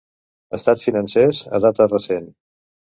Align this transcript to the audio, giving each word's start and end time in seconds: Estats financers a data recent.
Estats 0.59 0.87
financers 0.89 1.43
a 1.59 1.63
data 1.69 1.91
recent. 1.95 2.31